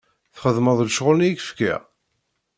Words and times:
Txedmeḍ 0.35 0.79
ccɣl-nni 0.91 1.25
i 1.27 1.31
ak-fkiɣ? 1.35 1.81